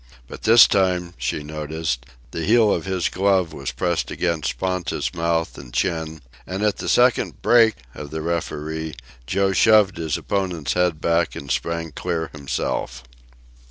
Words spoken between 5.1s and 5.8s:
mouth and